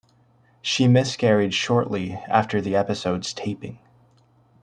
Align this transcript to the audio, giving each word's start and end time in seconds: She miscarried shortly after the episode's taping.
She 0.63 0.87
miscarried 0.87 1.53
shortly 1.53 2.13
after 2.27 2.59
the 2.59 2.75
episode's 2.75 3.35
taping. 3.35 3.77